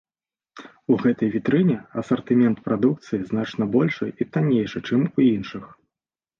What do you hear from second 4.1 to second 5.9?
і таннейшы, чым у іншых.